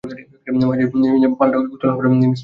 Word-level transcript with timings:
মাঝের 0.61 0.87
পালটা 1.39 1.57
উত্তলোন 1.65 1.93
করো, 1.97 2.07
মিস 2.09 2.19
মেরিনো। 2.19 2.37